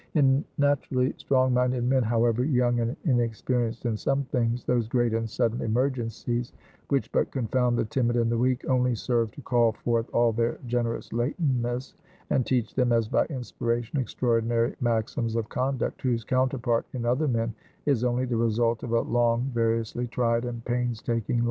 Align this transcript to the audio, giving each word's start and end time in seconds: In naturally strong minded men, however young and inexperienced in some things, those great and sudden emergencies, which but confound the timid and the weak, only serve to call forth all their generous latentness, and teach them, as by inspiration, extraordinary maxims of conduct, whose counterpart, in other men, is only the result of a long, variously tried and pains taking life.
In 0.15 0.43
naturally 0.57 1.13
strong 1.17 1.53
minded 1.53 1.83
men, 1.83 2.01
however 2.01 2.43
young 2.43 2.79
and 2.79 2.97
inexperienced 3.05 3.85
in 3.85 3.95
some 3.95 4.23
things, 4.23 4.63
those 4.63 4.87
great 4.87 5.13
and 5.13 5.29
sudden 5.29 5.61
emergencies, 5.61 6.53
which 6.87 7.11
but 7.11 7.29
confound 7.29 7.77
the 7.77 7.85
timid 7.85 8.15
and 8.15 8.31
the 8.31 8.37
weak, 8.39 8.65
only 8.67 8.95
serve 8.95 9.29
to 9.33 9.43
call 9.43 9.73
forth 9.73 10.09
all 10.11 10.31
their 10.33 10.57
generous 10.65 11.09
latentness, 11.09 11.93
and 12.31 12.47
teach 12.47 12.73
them, 12.73 12.91
as 12.91 13.07
by 13.07 13.25
inspiration, 13.25 13.99
extraordinary 13.99 14.73
maxims 14.81 15.35
of 15.35 15.49
conduct, 15.49 16.01
whose 16.01 16.23
counterpart, 16.23 16.83
in 16.93 17.05
other 17.05 17.27
men, 17.27 17.53
is 17.85 18.03
only 18.03 18.25
the 18.25 18.35
result 18.35 18.81
of 18.81 18.93
a 18.93 19.01
long, 19.01 19.51
variously 19.53 20.07
tried 20.07 20.45
and 20.45 20.65
pains 20.65 20.99
taking 20.99 21.35
life. 21.35 21.39